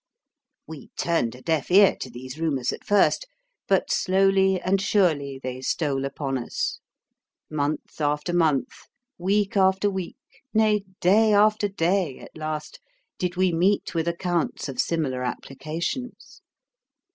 [0.65, 3.27] We turned a deaf ear to these rumours at first,
[3.67, 6.79] but slowly and surely they stole upon us.
[7.51, 8.87] Month after month,
[9.19, 10.17] week after week,
[10.55, 12.79] nay, day after day, at last,
[13.19, 16.41] did we meet with accounts of similar applications.